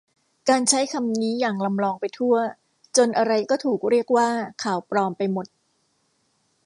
[0.49, 2.35] การใช้คำนี้อย่างลำลองไปทั่ว
[2.97, 4.27] จนอะไรก็ถูกเรียกว่า
[4.63, 5.47] ข่าวปลอมไปหมด